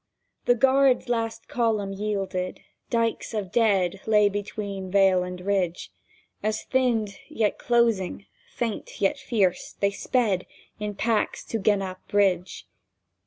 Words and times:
The 0.45 0.55
Guards' 0.55 1.09
last 1.09 1.47
column 1.47 1.93
yielded; 1.93 2.61
dykes 2.89 3.35
of 3.35 3.51
dead 3.51 4.01
Lay 4.07 4.29
between 4.29 4.89
vale 4.89 5.21
and 5.21 5.39
ridge, 5.39 5.91
As, 6.41 6.63
thinned 6.63 7.17
yet 7.29 7.59
closing, 7.59 8.25
faint 8.49 8.99
yet 8.99 9.19
fierce, 9.19 9.75
they 9.79 9.91
sped 9.91 10.47
In 10.79 10.95
packs 10.95 11.43
to 11.43 11.59
Genappe 11.59 12.07
Bridge. 12.07 12.67